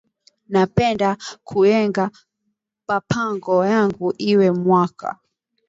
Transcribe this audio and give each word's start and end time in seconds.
Napenda 0.53 1.09
kuyenga 1.47 2.05
pa 2.87 2.97
pango 3.11 3.55
yangu 3.73 4.07
iyi 4.29 4.47
mwaka 4.63 5.07